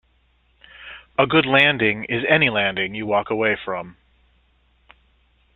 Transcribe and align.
A 1.19 1.27
good 1.27 1.45
landing 1.45 2.05
is 2.05 2.23
any 2.27 2.49
landing 2.49 2.95
you 2.95 3.05
walk 3.05 3.29
away 3.29 3.55
from. 3.55 3.97